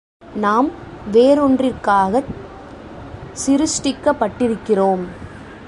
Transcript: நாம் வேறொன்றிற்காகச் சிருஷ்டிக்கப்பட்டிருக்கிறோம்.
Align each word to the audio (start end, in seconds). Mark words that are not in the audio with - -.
நாம் 0.35 0.69
வேறொன்றிற்காகச் 1.11 2.29
சிருஷ்டிக்கப்பட்டிருக்கிறோம். 3.45 5.03